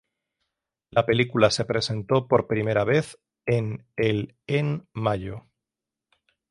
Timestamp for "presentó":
1.63-2.27